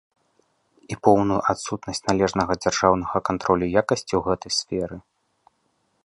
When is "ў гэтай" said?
4.15-4.51